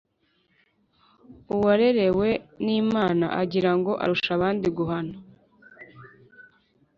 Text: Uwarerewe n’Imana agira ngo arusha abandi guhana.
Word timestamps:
Uwarerewe 1.53 2.29
n’Imana 2.65 3.25
agira 3.41 3.71
ngo 3.77 3.91
arusha 4.03 4.29
abandi 4.37 4.67
guhana. 4.77 5.15